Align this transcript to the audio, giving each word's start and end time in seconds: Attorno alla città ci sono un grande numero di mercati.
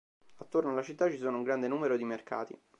Attorno 0.37 0.71
alla 0.71 0.81
città 0.81 1.11
ci 1.11 1.17
sono 1.17 1.37
un 1.37 1.43
grande 1.43 1.67
numero 1.67 1.95
di 1.95 2.05
mercati. 2.05 2.59